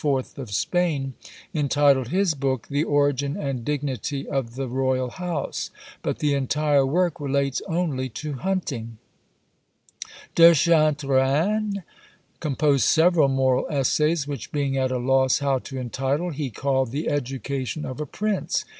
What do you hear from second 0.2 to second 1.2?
of Spain,